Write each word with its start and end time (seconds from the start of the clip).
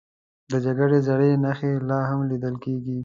د 0.51 0.53
جګړې 0.65 0.99
زړې 1.07 1.31
نښې 1.43 1.71
لا 1.89 1.99
هم 2.09 2.19
لیدل 2.31 2.55
کېږي. 2.65 2.97